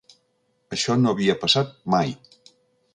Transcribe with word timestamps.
Això 0.77 0.97
no 1.03 1.13
havia 1.13 1.37
passat 1.45 1.79
mai. 1.97 2.19